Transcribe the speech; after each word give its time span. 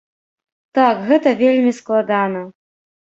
Так, 0.77 1.03
гэта 1.09 1.33
вельмі 1.41 1.73
складана. 1.81 2.41